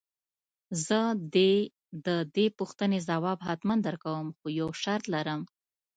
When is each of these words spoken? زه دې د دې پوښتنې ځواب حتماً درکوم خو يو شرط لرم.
زه 0.85 0.99
دې 1.35 1.53
د 2.05 2.07
دې 2.35 2.45
پوښتنې 2.59 2.99
ځواب 3.09 3.39
حتماً 3.47 3.75
درکوم 3.87 4.27
خو 4.37 4.45
يو 4.59 4.69
شرط 4.81 5.05
لرم. 5.13 5.41